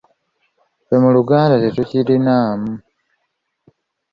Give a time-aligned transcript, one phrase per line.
[0.85, 2.71] Ffe mu Luganda tetukirinaamu.